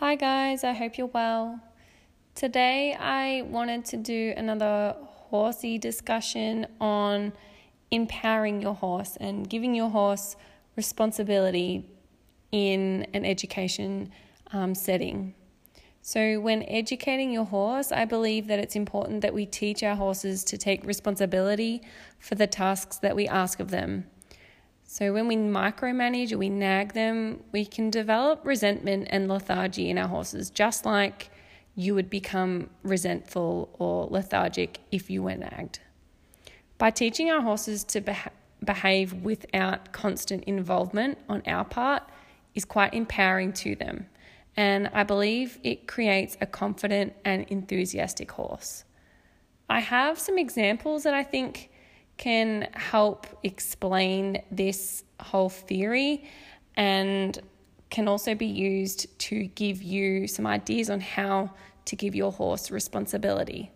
Hi, 0.00 0.14
guys, 0.14 0.64
I 0.64 0.72
hope 0.72 0.96
you're 0.96 1.08
well. 1.08 1.60
Today, 2.34 2.96
I 2.98 3.42
wanted 3.42 3.84
to 3.84 3.98
do 3.98 4.32
another 4.34 4.96
horsey 4.98 5.76
discussion 5.76 6.66
on 6.80 7.34
empowering 7.90 8.62
your 8.62 8.72
horse 8.72 9.18
and 9.20 9.46
giving 9.46 9.74
your 9.74 9.90
horse 9.90 10.36
responsibility 10.74 11.84
in 12.50 13.08
an 13.12 13.26
education 13.26 14.10
um, 14.54 14.74
setting. 14.74 15.34
So, 16.00 16.40
when 16.40 16.62
educating 16.62 17.30
your 17.30 17.44
horse, 17.44 17.92
I 17.92 18.06
believe 18.06 18.46
that 18.46 18.58
it's 18.58 18.76
important 18.76 19.20
that 19.20 19.34
we 19.34 19.44
teach 19.44 19.82
our 19.82 19.96
horses 19.96 20.44
to 20.44 20.56
take 20.56 20.82
responsibility 20.86 21.82
for 22.18 22.36
the 22.36 22.46
tasks 22.46 22.96
that 23.00 23.14
we 23.14 23.28
ask 23.28 23.60
of 23.60 23.70
them. 23.70 24.06
So, 24.92 25.12
when 25.12 25.28
we 25.28 25.36
micromanage 25.36 26.32
or 26.32 26.38
we 26.38 26.48
nag 26.48 26.94
them, 26.94 27.44
we 27.52 27.64
can 27.64 27.90
develop 27.90 28.44
resentment 28.44 29.06
and 29.10 29.28
lethargy 29.28 29.88
in 29.88 29.96
our 29.96 30.08
horses, 30.08 30.50
just 30.50 30.84
like 30.84 31.30
you 31.76 31.94
would 31.94 32.10
become 32.10 32.70
resentful 32.82 33.72
or 33.78 34.08
lethargic 34.10 34.80
if 34.90 35.08
you 35.08 35.22
were 35.22 35.36
nagged. 35.36 35.78
By 36.76 36.90
teaching 36.90 37.30
our 37.30 37.40
horses 37.40 37.84
to 37.84 38.00
beha- 38.00 38.32
behave 38.64 39.12
without 39.12 39.92
constant 39.92 40.42
involvement 40.42 41.18
on 41.28 41.44
our 41.46 41.64
part 41.64 42.02
is 42.56 42.64
quite 42.64 42.92
empowering 42.92 43.52
to 43.52 43.76
them, 43.76 44.06
and 44.56 44.90
I 44.92 45.04
believe 45.04 45.60
it 45.62 45.86
creates 45.86 46.36
a 46.40 46.46
confident 46.46 47.12
and 47.24 47.46
enthusiastic 47.48 48.32
horse. 48.32 48.82
I 49.68 49.78
have 49.78 50.18
some 50.18 50.36
examples 50.36 51.04
that 51.04 51.14
I 51.14 51.22
think 51.22 51.69
can 52.20 52.68
help 52.74 53.26
explain 53.42 54.42
this 54.50 55.04
whole 55.20 55.48
theory 55.48 56.22
and 56.76 57.38
can 57.88 58.06
also 58.06 58.34
be 58.34 58.44
used 58.44 59.18
to 59.18 59.44
give 59.54 59.82
you 59.82 60.26
some 60.26 60.46
ideas 60.46 60.90
on 60.90 61.00
how 61.00 61.50
to 61.86 61.96
give 61.96 62.14
your 62.14 62.30
horse 62.30 62.70
responsibility. 62.70 63.70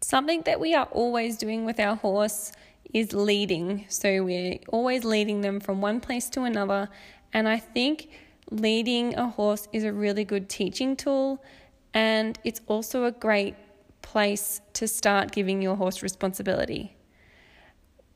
Something 0.00 0.40
that 0.46 0.58
we 0.58 0.74
are 0.74 0.88
always 0.90 1.36
doing 1.36 1.66
with 1.66 1.78
our 1.78 1.96
horse 1.96 2.50
is 2.94 3.12
leading. 3.12 3.84
So 3.90 4.24
we're 4.24 4.58
always 4.68 5.04
leading 5.04 5.42
them 5.42 5.60
from 5.60 5.82
one 5.82 6.00
place 6.00 6.30
to 6.30 6.44
another. 6.44 6.88
And 7.34 7.46
I 7.46 7.58
think 7.58 8.08
leading 8.50 9.16
a 9.16 9.28
horse 9.28 9.68
is 9.70 9.84
a 9.84 9.92
really 9.92 10.24
good 10.24 10.48
teaching 10.48 10.96
tool. 10.96 11.44
And 11.92 12.38
it's 12.42 12.62
also 12.68 13.04
a 13.04 13.12
great 13.12 13.54
place 14.02 14.60
to 14.74 14.88
start 14.88 15.32
giving 15.32 15.62
your 15.62 15.76
horse 15.76 16.02
responsibility. 16.02 16.96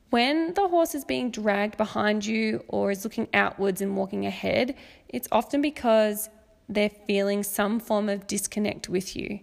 When 0.09 0.53
the 0.53 0.67
horse 0.67 0.95
is 0.95 1.03
being 1.03 1.31
dragged 1.31 1.77
behind 1.77 2.25
you 2.25 2.63
or 2.67 2.91
is 2.91 3.03
looking 3.03 3.27
outwards 3.33 3.81
and 3.81 3.97
walking 3.97 4.25
ahead, 4.25 4.75
it's 5.09 5.27
often 5.31 5.61
because 5.61 6.29
they're 6.69 6.89
feeling 6.89 7.43
some 7.43 7.79
form 7.79 8.09
of 8.09 8.27
disconnect 8.27 8.87
with 8.89 9.15
you. 9.15 9.39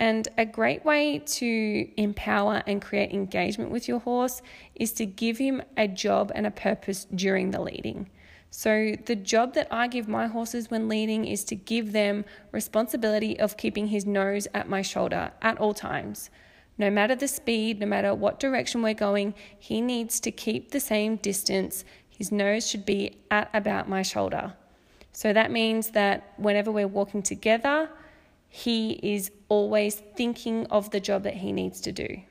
And 0.00 0.28
a 0.38 0.46
great 0.46 0.84
way 0.84 1.18
to 1.18 2.00
empower 2.00 2.62
and 2.66 2.80
create 2.80 3.12
engagement 3.12 3.70
with 3.70 3.88
your 3.88 3.98
horse 3.98 4.40
is 4.76 4.92
to 4.92 5.06
give 5.06 5.38
him 5.38 5.62
a 5.76 5.88
job 5.88 6.30
and 6.34 6.46
a 6.46 6.52
purpose 6.52 7.06
during 7.12 7.50
the 7.50 7.60
leading. 7.60 8.08
So, 8.50 8.96
the 9.04 9.14
job 9.14 9.54
that 9.54 9.68
I 9.70 9.88
give 9.88 10.08
my 10.08 10.26
horses 10.26 10.70
when 10.70 10.88
leading 10.88 11.26
is 11.26 11.44
to 11.44 11.54
give 11.54 11.92
them 11.92 12.24
responsibility 12.50 13.38
of 13.38 13.58
keeping 13.58 13.88
his 13.88 14.06
nose 14.06 14.48
at 14.54 14.68
my 14.68 14.80
shoulder 14.80 15.32
at 15.42 15.58
all 15.58 15.74
times. 15.74 16.30
No 16.78 16.90
matter 16.90 17.14
the 17.14 17.28
speed, 17.28 17.80
no 17.80 17.86
matter 17.86 18.14
what 18.14 18.40
direction 18.40 18.82
we're 18.82 18.94
going, 18.94 19.34
he 19.58 19.80
needs 19.80 20.18
to 20.20 20.30
keep 20.30 20.70
the 20.70 20.80
same 20.80 21.16
distance. 21.16 21.84
His 22.08 22.32
nose 22.32 22.68
should 22.68 22.86
be 22.86 23.18
at 23.30 23.50
about 23.52 23.88
my 23.88 24.02
shoulder. 24.02 24.54
So 25.12 25.32
that 25.32 25.50
means 25.50 25.90
that 25.90 26.32
whenever 26.36 26.70
we're 26.70 26.86
walking 26.86 27.22
together, 27.22 27.90
he 28.48 28.92
is 29.02 29.30
always 29.48 29.96
thinking 30.16 30.66
of 30.66 30.90
the 30.90 31.00
job 31.00 31.24
that 31.24 31.34
he 31.34 31.52
needs 31.52 31.80
to 31.82 31.92
do. 31.92 32.22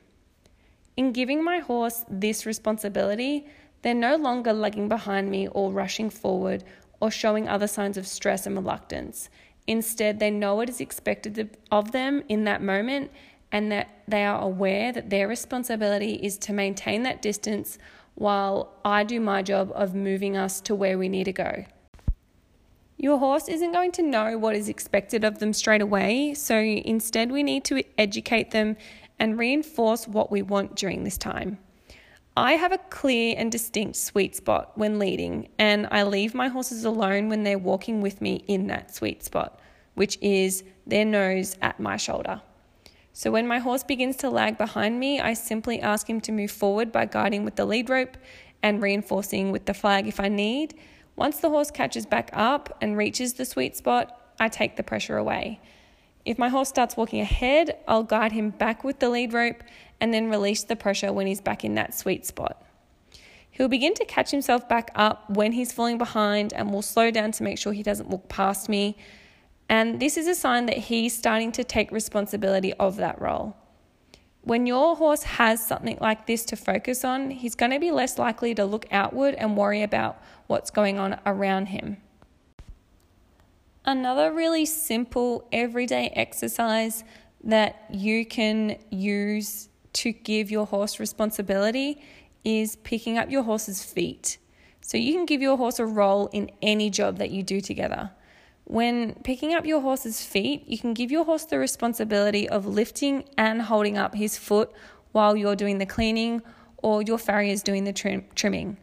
In 0.96 1.12
giving 1.12 1.44
my 1.44 1.58
horse 1.58 2.04
this 2.08 2.44
responsibility, 2.44 3.46
they're 3.82 3.94
no 3.94 4.16
longer 4.16 4.52
lagging 4.52 4.88
behind 4.88 5.30
me 5.30 5.48
or 5.48 5.72
rushing 5.72 6.10
forward 6.10 6.64
or 7.00 7.10
showing 7.10 7.48
other 7.48 7.66
signs 7.66 7.96
of 7.96 8.06
stress 8.06 8.46
and 8.46 8.56
reluctance. 8.56 9.28
Instead, 9.66 10.18
they 10.18 10.30
know 10.30 10.54
what 10.54 10.68
is 10.68 10.80
expected 10.80 11.56
of 11.70 11.92
them 11.92 12.24
in 12.28 12.44
that 12.44 12.62
moment 12.62 13.10
and 13.52 13.70
that 13.70 14.02
they 14.08 14.24
are 14.24 14.40
aware 14.40 14.92
that 14.92 15.10
their 15.10 15.28
responsibility 15.28 16.14
is 16.14 16.38
to 16.38 16.52
maintain 16.52 17.02
that 17.02 17.22
distance 17.22 17.78
while 18.14 18.72
I 18.84 19.04
do 19.04 19.20
my 19.20 19.42
job 19.42 19.70
of 19.74 19.94
moving 19.94 20.36
us 20.36 20.60
to 20.62 20.74
where 20.74 20.98
we 20.98 21.08
need 21.08 21.24
to 21.24 21.32
go. 21.32 21.64
Your 22.96 23.18
horse 23.18 23.46
isn't 23.46 23.72
going 23.72 23.92
to 23.92 24.02
know 24.02 24.36
what 24.36 24.56
is 24.56 24.68
expected 24.68 25.22
of 25.22 25.38
them 25.38 25.52
straight 25.52 25.80
away, 25.80 26.34
so 26.34 26.58
instead, 26.58 27.30
we 27.30 27.44
need 27.44 27.64
to 27.66 27.84
educate 27.96 28.50
them 28.50 28.76
and 29.20 29.38
reinforce 29.38 30.08
what 30.08 30.32
we 30.32 30.42
want 30.42 30.74
during 30.74 31.04
this 31.04 31.16
time. 31.16 31.58
I 32.38 32.52
have 32.52 32.70
a 32.70 32.78
clear 32.78 33.34
and 33.36 33.50
distinct 33.50 33.96
sweet 33.96 34.36
spot 34.36 34.70
when 34.76 35.00
leading, 35.00 35.48
and 35.58 35.88
I 35.90 36.04
leave 36.04 36.34
my 36.34 36.46
horses 36.46 36.84
alone 36.84 37.28
when 37.28 37.42
they're 37.42 37.58
walking 37.58 38.00
with 38.00 38.20
me 38.20 38.44
in 38.46 38.68
that 38.68 38.94
sweet 38.94 39.24
spot, 39.24 39.58
which 39.94 40.16
is 40.20 40.62
their 40.86 41.04
nose 41.04 41.56
at 41.60 41.80
my 41.80 41.96
shoulder. 41.96 42.40
So 43.12 43.32
when 43.32 43.48
my 43.48 43.58
horse 43.58 43.82
begins 43.82 44.14
to 44.18 44.30
lag 44.30 44.56
behind 44.56 45.00
me, 45.00 45.18
I 45.18 45.34
simply 45.34 45.80
ask 45.80 46.08
him 46.08 46.20
to 46.20 46.30
move 46.30 46.52
forward 46.52 46.92
by 46.92 47.06
guiding 47.06 47.44
with 47.44 47.56
the 47.56 47.64
lead 47.64 47.90
rope 47.90 48.16
and 48.62 48.80
reinforcing 48.80 49.50
with 49.50 49.66
the 49.66 49.74
flag 49.74 50.06
if 50.06 50.20
I 50.20 50.28
need. 50.28 50.74
Once 51.16 51.38
the 51.38 51.50
horse 51.50 51.72
catches 51.72 52.06
back 52.06 52.30
up 52.32 52.78
and 52.80 52.96
reaches 52.96 53.32
the 53.32 53.46
sweet 53.46 53.76
spot, 53.76 54.16
I 54.38 54.46
take 54.48 54.76
the 54.76 54.84
pressure 54.84 55.16
away. 55.16 55.58
If 56.24 56.38
my 56.38 56.48
horse 56.48 56.68
starts 56.68 56.96
walking 56.96 57.20
ahead, 57.20 57.78
I'll 57.86 58.02
guide 58.02 58.32
him 58.32 58.50
back 58.50 58.84
with 58.84 58.98
the 58.98 59.08
lead 59.08 59.32
rope 59.32 59.62
and 60.00 60.12
then 60.12 60.28
release 60.28 60.62
the 60.62 60.76
pressure 60.76 61.12
when 61.12 61.26
he's 61.26 61.40
back 61.40 61.64
in 61.64 61.74
that 61.74 61.94
sweet 61.94 62.26
spot. 62.26 62.62
He'll 63.50 63.68
begin 63.68 63.94
to 63.94 64.04
catch 64.04 64.30
himself 64.30 64.68
back 64.68 64.90
up 64.94 65.28
when 65.30 65.52
he's 65.52 65.72
falling 65.72 65.98
behind 65.98 66.52
and 66.52 66.72
will 66.72 66.82
slow 66.82 67.10
down 67.10 67.32
to 67.32 67.42
make 67.42 67.58
sure 67.58 67.72
he 67.72 67.82
doesn't 67.82 68.08
walk 68.08 68.28
past 68.28 68.68
me. 68.68 68.96
And 69.68 70.00
this 70.00 70.16
is 70.16 70.28
a 70.28 70.34
sign 70.34 70.66
that 70.66 70.76
he's 70.76 71.16
starting 71.16 71.50
to 71.52 71.64
take 71.64 71.90
responsibility 71.90 72.72
of 72.74 72.96
that 72.96 73.20
role. 73.20 73.56
When 74.42 74.66
your 74.66 74.96
horse 74.96 75.24
has 75.24 75.66
something 75.66 75.98
like 76.00 76.26
this 76.26 76.44
to 76.46 76.56
focus 76.56 77.04
on, 77.04 77.30
he's 77.30 77.54
going 77.54 77.72
to 77.72 77.80
be 77.80 77.90
less 77.90 78.18
likely 78.18 78.54
to 78.54 78.64
look 78.64 78.86
outward 78.90 79.34
and 79.34 79.56
worry 79.56 79.82
about 79.82 80.22
what's 80.46 80.70
going 80.70 80.98
on 80.98 81.18
around 81.26 81.66
him. 81.66 81.98
Another 83.88 84.34
really 84.34 84.66
simple 84.66 85.48
everyday 85.50 86.08
exercise 86.08 87.04
that 87.42 87.86
you 87.90 88.26
can 88.26 88.76
use 88.90 89.70
to 89.94 90.12
give 90.12 90.50
your 90.50 90.66
horse 90.66 91.00
responsibility 91.00 92.02
is 92.44 92.76
picking 92.76 93.16
up 93.16 93.30
your 93.30 93.44
horse's 93.44 93.82
feet. 93.82 94.36
So 94.82 94.98
you 94.98 95.14
can 95.14 95.24
give 95.24 95.40
your 95.40 95.56
horse 95.56 95.78
a 95.78 95.86
role 95.86 96.26
in 96.34 96.50
any 96.60 96.90
job 96.90 97.16
that 97.16 97.30
you 97.30 97.42
do 97.42 97.62
together. 97.62 98.10
When 98.64 99.14
picking 99.24 99.54
up 99.54 99.64
your 99.64 99.80
horse's 99.80 100.22
feet, 100.22 100.68
you 100.68 100.76
can 100.76 100.92
give 100.92 101.10
your 101.10 101.24
horse 101.24 101.46
the 101.46 101.58
responsibility 101.58 102.46
of 102.46 102.66
lifting 102.66 103.24
and 103.38 103.62
holding 103.62 103.96
up 103.96 104.14
his 104.14 104.36
foot 104.36 104.70
while 105.12 105.34
you're 105.34 105.56
doing 105.56 105.78
the 105.78 105.86
cleaning 105.86 106.42
or 106.76 107.00
your 107.00 107.16
farrier 107.16 107.54
is 107.54 107.62
doing 107.62 107.84
the 107.84 107.94
trim- 107.94 108.26
trimming. 108.34 108.76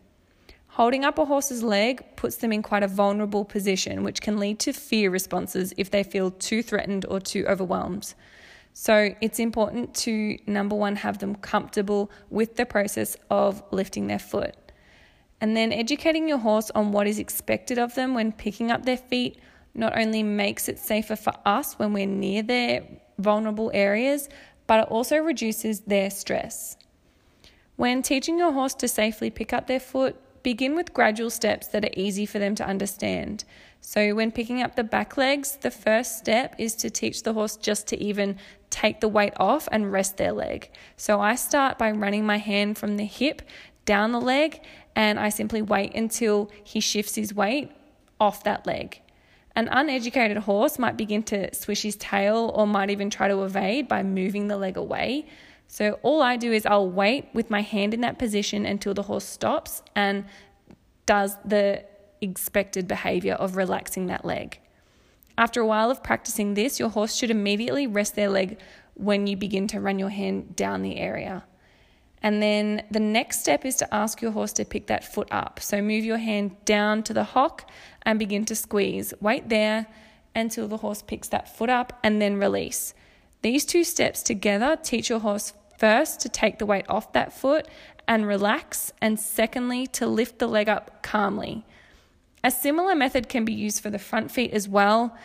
Holding 0.75 1.05
up 1.05 1.17
a 1.17 1.23
horse's 1.23 1.63
leg 1.63 2.03
puts 2.17 2.35
them 2.35 2.51
in 2.51 2.61
quite 2.61 2.83
a 2.83 2.89
vulnerable 2.89 3.45
position, 3.45 4.03
which 4.03 4.19
can 4.19 4.37
lead 4.37 4.59
to 4.59 4.73
fear 4.73 5.09
responses 5.09 5.73
if 5.77 5.89
they 5.89 6.03
feel 6.03 6.31
too 6.31 6.61
threatened 6.61 7.05
or 7.07 7.21
too 7.21 7.45
overwhelmed. 7.47 8.13
So 8.73 9.15
it's 9.21 9.39
important 9.39 9.95
to, 10.03 10.37
number 10.45 10.75
one, 10.75 10.97
have 10.97 11.19
them 11.19 11.35
comfortable 11.35 12.11
with 12.29 12.57
the 12.57 12.65
process 12.65 13.15
of 13.29 13.63
lifting 13.71 14.07
their 14.07 14.19
foot. 14.19 14.53
And 15.39 15.55
then 15.55 15.71
educating 15.71 16.27
your 16.27 16.39
horse 16.39 16.71
on 16.71 16.91
what 16.91 17.07
is 17.07 17.19
expected 17.19 17.79
of 17.79 17.95
them 17.95 18.13
when 18.13 18.33
picking 18.33 18.69
up 18.69 18.83
their 18.83 18.97
feet 18.97 19.39
not 19.73 19.97
only 19.97 20.23
makes 20.23 20.67
it 20.67 20.77
safer 20.77 21.15
for 21.15 21.31
us 21.45 21.79
when 21.79 21.93
we're 21.93 22.05
near 22.05 22.43
their 22.43 22.83
vulnerable 23.17 23.71
areas, 23.73 24.27
but 24.67 24.81
it 24.81 24.91
also 24.91 25.15
reduces 25.19 25.79
their 25.79 26.09
stress. 26.09 26.75
When 27.77 28.01
teaching 28.01 28.37
your 28.37 28.51
horse 28.51 28.73
to 28.73 28.89
safely 28.89 29.29
pick 29.29 29.53
up 29.53 29.67
their 29.67 29.79
foot, 29.79 30.17
begin 30.45 30.75
with 30.75 30.93
gradual 30.93 31.31
steps 31.31 31.65
that 31.69 31.83
are 31.83 31.97
easy 31.97 32.23
for 32.23 32.37
them 32.37 32.53
to 32.53 32.63
understand. 32.63 33.43
So, 33.81 34.13
when 34.13 34.31
picking 34.31 34.61
up 34.61 34.75
the 34.75 34.83
back 34.83 35.17
legs, 35.17 35.57
the 35.59 35.71
first 35.71 36.19
step 36.19 36.53
is 36.59 36.75
to 36.75 36.91
teach 36.91 37.23
the 37.23 37.33
horse 37.33 37.57
just 37.57 37.87
to 37.87 37.97
even 37.97 38.37
take 38.69 39.01
the 39.01 39.07
weight 39.07 39.33
off 39.37 39.67
and 39.71 39.91
rest 39.91 40.17
their 40.17 40.31
leg. 40.31 40.69
So, 40.97 41.19
I 41.19 41.33
start 41.33 41.79
by 41.79 41.89
running 41.89 42.27
my 42.27 42.37
hand 42.37 42.77
from 42.77 42.97
the 42.97 43.05
hip 43.05 43.41
down 43.85 44.11
the 44.11 44.21
leg 44.21 44.61
and 44.95 45.19
I 45.19 45.29
simply 45.29 45.63
wait 45.63 45.95
until 45.95 46.51
he 46.63 46.79
shifts 46.79 47.15
his 47.15 47.33
weight 47.33 47.71
off 48.19 48.43
that 48.43 48.67
leg. 48.67 49.01
An 49.55 49.67
uneducated 49.71 50.37
horse 50.37 50.77
might 50.77 50.95
begin 50.95 51.23
to 51.23 51.53
swish 51.55 51.81
his 51.81 51.95
tail 51.95 52.51
or 52.53 52.67
might 52.67 52.91
even 52.91 53.09
try 53.09 53.27
to 53.27 53.43
evade 53.43 53.87
by 53.87 54.03
moving 54.03 54.47
the 54.47 54.57
leg 54.57 54.77
away. 54.77 55.25
So 55.67 55.99
all 56.03 56.21
I 56.21 56.37
do 56.37 56.51
is 56.51 56.65
I'll 56.65 56.89
wait 56.89 57.27
with 57.33 57.49
my 57.49 57.61
hand 57.61 57.93
in 57.93 58.01
that 58.01 58.17
position 58.17 58.65
until 58.65 58.93
the 58.93 59.03
horse 59.03 59.25
stops 59.25 59.81
and 59.95 60.25
does 61.05 61.37
the 61.43 61.83
expected 62.21 62.87
behavior 62.87 63.33
of 63.33 63.55
relaxing 63.55 64.07
that 64.07 64.25
leg. 64.25 64.59
After 65.37 65.59
a 65.59 65.65
while 65.65 65.91
of 65.91 66.01
practicing 66.01 66.53
this, 66.53 66.79
your 66.79 66.89
horse 66.89 67.15
should 67.15 67.29
immediately 67.29 67.87
rest 67.87 68.15
their 68.15 68.29
leg 68.29 68.57
when 68.93 69.27
you 69.27 69.35
begin 69.35 69.67
to 69.67 69.81
run 69.81 69.99
your 69.99 70.09
hand 70.09 70.55
down 70.55 70.81
the 70.81 70.97
area. 70.97 71.43
And 72.21 72.41
then 72.41 72.83
the 72.89 72.99
next 72.99 73.41
step 73.41 73.65
is 73.65 73.75
to 73.75 73.93
ask 73.93 74.21
your 74.21 74.31
horse 74.31 74.53
to 74.53 74.65
pick 74.65 74.87
that 74.87 75.03
foot 75.03 75.27
up. 75.31 75.59
So 75.59 75.81
move 75.81 76.05
your 76.05 76.17
hand 76.17 76.55
down 76.65 77.03
to 77.03 77.13
the 77.13 77.23
hock 77.23 77.69
and 78.03 78.17
begin 78.17 78.45
to 78.45 78.55
squeeze. 78.55 79.13
Wait 79.19 79.49
there 79.49 79.87
until 80.33 80.67
the 80.67 80.77
horse 80.77 81.01
picks 81.01 81.27
that 81.27 81.55
foot 81.55 81.69
up 81.69 81.99
and 82.03 82.21
then 82.21 82.37
release. 82.37 82.93
These 83.41 83.65
two 83.65 83.83
steps 83.83 84.23
together 84.23 84.77
teach 84.81 85.09
your 85.09 85.19
horse 85.19 85.53
first 85.77 86.19
to 86.21 86.29
take 86.29 86.59
the 86.59 86.65
weight 86.65 86.85
off 86.89 87.13
that 87.13 87.33
foot 87.33 87.67
and 88.07 88.27
relax, 88.27 88.93
and 89.01 89.19
secondly, 89.19 89.87
to 89.87 90.07
lift 90.07 90.39
the 90.39 90.47
leg 90.47 90.69
up 90.69 91.01
calmly. 91.03 91.65
A 92.43 92.51
similar 92.51 92.95
method 92.95 93.27
can 93.27 93.45
be 93.45 93.53
used 93.53 93.81
for 93.81 93.89
the 93.89 93.99
front 93.99 94.29
feet 94.31 94.51
as 94.51 94.69
well. 94.69 95.17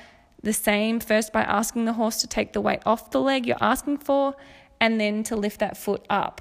The 0.42 0.54
same, 0.54 1.00
first 1.00 1.32
by 1.32 1.42
asking 1.42 1.84
the 1.84 1.92
horse 1.92 2.16
to 2.22 2.26
take 2.26 2.54
the 2.54 2.60
weight 2.62 2.80
off 2.86 3.10
the 3.10 3.20
leg 3.20 3.46
you're 3.46 3.58
asking 3.60 3.98
for, 3.98 4.34
and 4.80 4.98
then 4.98 5.22
to 5.24 5.36
lift 5.36 5.60
that 5.60 5.76
foot 5.76 6.04
up. 6.08 6.40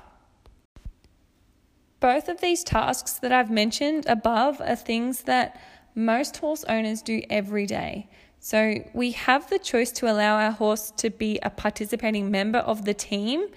Both 1.99 2.29
of 2.29 2.39
these 2.39 2.63
tasks 2.63 3.13
that 3.13 3.33
I've 3.33 3.51
mentioned 3.51 4.05
above 4.07 4.61
are 4.61 4.77
things 4.77 5.23
that 5.23 5.59
most 5.93 6.37
horse 6.37 6.63
owners 6.63 7.01
do 7.01 7.21
every 7.29 7.65
day. 7.65 8.07
So 8.39 8.83
we 8.93 9.11
have 9.11 9.49
the 9.49 9.59
choice 9.59 9.91
to 9.93 10.11
allow 10.11 10.37
our 10.37 10.51
horse 10.51 10.91
to 10.97 11.09
be 11.09 11.39
a 11.43 11.49
participating 11.49 12.31
member 12.31 12.59
of 12.59 12.85
the 12.85 12.93
team, 12.93 13.47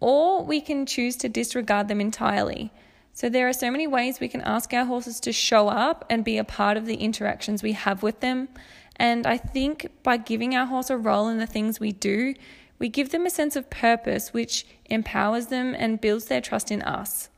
or 0.00 0.44
we 0.44 0.60
can 0.60 0.86
choose 0.86 1.16
to 1.16 1.28
disregard 1.28 1.88
them 1.88 2.00
entirely. 2.00 2.72
So 3.12 3.28
there 3.28 3.48
are 3.48 3.52
so 3.52 3.70
many 3.70 3.86
ways 3.86 4.18
we 4.18 4.28
can 4.28 4.40
ask 4.40 4.72
our 4.72 4.84
horses 4.84 5.20
to 5.20 5.32
show 5.32 5.68
up 5.68 6.04
and 6.10 6.24
be 6.24 6.38
a 6.38 6.44
part 6.44 6.76
of 6.76 6.86
the 6.86 6.96
interactions 6.96 7.62
we 7.62 7.72
have 7.72 8.02
with 8.02 8.20
them. 8.20 8.48
And 8.96 9.26
I 9.26 9.36
think 9.36 9.90
by 10.02 10.16
giving 10.16 10.54
our 10.54 10.66
horse 10.66 10.90
a 10.90 10.96
role 10.96 11.28
in 11.28 11.38
the 11.38 11.46
things 11.46 11.80
we 11.80 11.92
do, 11.92 12.34
we 12.78 12.88
give 12.88 13.10
them 13.10 13.26
a 13.26 13.30
sense 13.30 13.56
of 13.56 13.70
purpose, 13.70 14.32
which 14.32 14.66
empowers 14.86 15.46
them 15.46 15.74
and 15.78 16.00
builds 16.00 16.26
their 16.26 16.40
trust 16.40 16.70
in 16.70 16.82
us. 16.82 17.28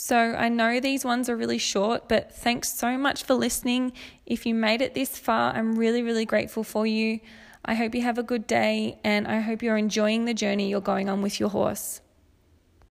So 0.00 0.16
I 0.16 0.48
know 0.48 0.78
these 0.78 1.04
ones 1.04 1.28
are 1.28 1.36
really 1.36 1.58
short, 1.58 2.08
but 2.08 2.32
thanks 2.32 2.72
so 2.72 2.96
much 2.96 3.24
for 3.24 3.34
listening. 3.34 3.92
If 4.24 4.46
you 4.46 4.54
made 4.54 4.80
it 4.80 4.94
this 4.94 5.18
far, 5.18 5.52
I'm 5.52 5.76
really, 5.76 6.02
really 6.02 6.24
grateful 6.24 6.62
for 6.62 6.86
you. 6.86 7.18
I 7.64 7.74
hope 7.74 7.96
you 7.96 8.02
have 8.02 8.16
a 8.16 8.22
good 8.22 8.46
day 8.46 9.00
and 9.02 9.26
I 9.26 9.40
hope 9.40 9.60
you're 9.60 9.76
enjoying 9.76 10.24
the 10.24 10.34
journey 10.34 10.70
you're 10.70 10.80
going 10.80 11.08
on 11.08 11.20
with 11.20 11.40
your 11.40 11.50
horse. 11.50 12.00